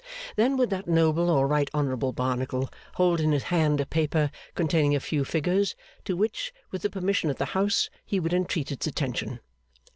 [0.35, 4.95] Then would that noble or right honourable Barnacle hold in his hand a paper containing
[4.95, 8.87] a few figures, to which, with the permission of the House, he would entreat its
[8.87, 9.41] attention.